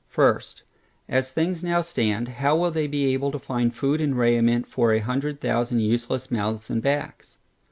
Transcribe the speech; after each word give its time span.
First, 0.09 0.63
As 1.07 1.29
things 1.29 1.63
now 1.63 1.81
stand, 1.81 2.27
how 2.27 2.55
they 2.71 2.81
will 2.81 2.87
be 2.89 3.13
able 3.13 3.31
to 3.33 3.37
find 3.37 3.71
food 3.71 4.01
and 4.01 4.17
raiment 4.17 4.67
for 4.67 4.91
a 4.93 4.97
hundred 4.97 5.39
thousand 5.39 5.81
useless 5.81 6.31
mouths 6.31 6.71
and 6.71 6.81
backs. 6.81 7.37